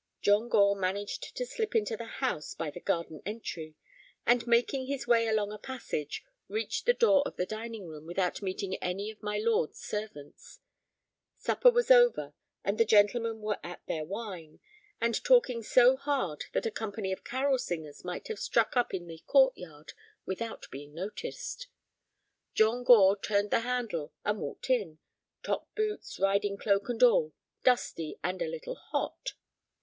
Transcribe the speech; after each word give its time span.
John 0.19 0.49
Gore 0.49 0.75
managed 0.75 1.35
to 1.37 1.45
slip 1.45 1.75
into 1.75 1.95
the 1.95 2.05
house 2.07 2.55
by 2.55 2.71
the 2.71 2.79
garden 2.79 3.21
entry, 3.23 3.75
and 4.25 4.47
making 4.47 4.87
his 4.87 5.05
way 5.05 5.27
along 5.27 5.51
a 5.51 5.59
passage, 5.59 6.23
reached 6.47 6.87
the 6.87 6.93
door 6.95 7.21
of 7.23 7.35
the 7.35 7.45
dining 7.45 7.85
room 7.87 8.07
without 8.07 8.41
meeting 8.41 8.77
any 8.77 9.11
of 9.11 9.21
my 9.21 9.37
lord's 9.37 9.77
servants. 9.79 10.59
Supper 11.37 11.69
was 11.69 11.91
over, 11.91 12.33
and 12.63 12.79
the 12.79 12.83
gentlemen 12.83 13.41
were 13.41 13.59
at 13.63 13.85
their 13.85 14.03
wine, 14.03 14.59
and 14.99 15.23
talking 15.23 15.61
so 15.61 15.95
hard 15.97 16.45
that 16.53 16.65
a 16.65 16.71
company 16.71 17.11
of 17.11 17.23
carol 17.23 17.59
singers 17.59 18.03
might 18.03 18.27
have 18.27 18.39
struck 18.39 18.75
up 18.75 18.95
in 18.95 19.05
the 19.05 19.19
court 19.27 19.55
yard 19.55 19.93
without 20.25 20.65
being 20.71 20.95
noticed. 20.95 21.67
John 22.55 22.83
Gore 22.83 23.15
turned 23.19 23.51
the 23.51 23.59
handle 23.59 24.13
and 24.25 24.39
walked 24.41 24.67
in—top 24.67 25.69
boots, 25.75 26.17
riding 26.19 26.57
cloak, 26.57 26.89
and 26.89 27.03
all, 27.03 27.33
dusty, 27.63 28.17
and 28.23 28.41
a 28.41 28.47
little 28.47 28.73
hot. 28.73 29.35